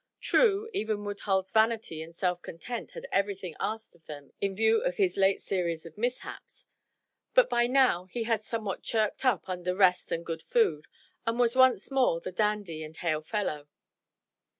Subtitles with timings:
[0.19, 4.95] True, even Woodhull's vanity and self content had everything asked of them in view of
[4.95, 6.65] his late series of mishaps;
[7.35, 10.87] but by now he had somewhat chirked up under rest and good food,
[11.27, 13.67] and was once more the dandy and hail fellow.